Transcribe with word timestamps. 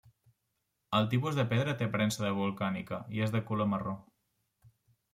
El 0.99 1.09
tipus 1.11 1.37
de 1.41 1.45
pedra 1.51 1.77
té 1.83 1.87
aparença 1.89 2.25
de 2.25 2.33
volcànica 2.41 3.01
i 3.19 3.25
és 3.29 3.39
de 3.39 3.45
color 3.51 3.73
marró. 3.75 3.99